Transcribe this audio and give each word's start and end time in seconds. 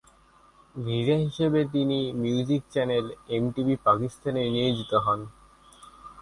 ভিজে 0.75 1.15
হিসেবে 1.25 1.59
তিনি 1.65 1.97
মিউজিক 2.21 2.61
চ্যানেল 2.69 3.05
এমটিভি 3.37 3.75
পাকিস্তানে 3.87 4.41
নিয়োজিত 4.55 4.91
হন। 5.05 5.19